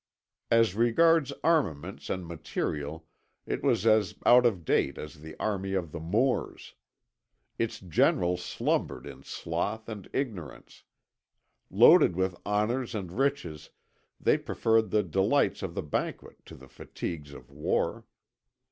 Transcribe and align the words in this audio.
As 0.49 0.73
regards 0.73 1.31
armaments 1.43 2.09
and 2.09 2.25
material 2.25 3.05
it 3.45 3.61
was 3.61 3.85
as 3.85 4.15
out 4.25 4.47
of 4.47 4.65
date 4.65 4.97
as 4.97 5.19
the 5.19 5.35
army 5.39 5.75
of 5.75 5.91
the 5.91 5.99
Moors. 5.99 6.73
Its 7.59 7.79
generals 7.79 8.41
slumbered 8.43 9.05
in 9.05 9.21
sloth 9.21 9.87
and 9.87 10.09
ignorance. 10.11 10.85
Loaded 11.69 12.15
with 12.15 12.35
honours 12.47 12.95
and 12.95 13.11
riches, 13.11 13.69
they 14.19 14.39
preferred 14.39 14.89
the 14.89 15.03
delights 15.03 15.61
of 15.61 15.75
the 15.75 15.83
banquet 15.83 16.43
to 16.47 16.55
the 16.55 16.67
fatigues 16.67 17.31
of 17.31 17.51
war. 17.51 18.05